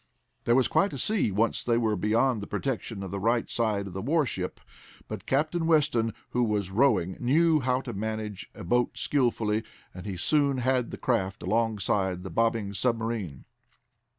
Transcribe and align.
There 0.45 0.55
was 0.55 0.67
quite 0.67 0.93
a 0.93 0.97
sea 0.97 1.31
once 1.31 1.61
they 1.63 1.77
were 1.77 1.95
beyond 1.95 2.41
the 2.41 2.47
protection 2.47 3.03
of 3.03 3.11
the 3.11 3.45
side 3.47 3.85
of 3.85 3.93
the 3.93 4.01
warship, 4.01 4.59
but 5.07 5.27
Captain 5.27 5.67
Weston, 5.67 6.15
who 6.31 6.43
was 6.43 6.71
rowing, 6.71 7.17
knew 7.19 7.59
how 7.59 7.81
to 7.81 7.93
manage 7.93 8.49
a 8.55 8.63
boat 8.63 8.97
skillfully, 8.97 9.63
and 9.93 10.07
he 10.07 10.17
soon 10.17 10.57
had 10.57 10.89
the 10.89 10.97
craft 10.97 11.43
alongside 11.43 12.23
the 12.23 12.31
bobbing 12.31 12.73
submarine. 12.73 13.45